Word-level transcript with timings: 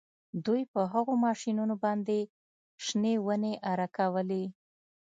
دوی 0.45 0.61
په 0.73 0.81
هغو 0.93 1.13
ماشینونو 1.25 1.75
باندې 1.83 2.19
شنې 2.85 3.13
ونې 3.25 3.53
اره 3.71 3.87
کولې 3.97 4.45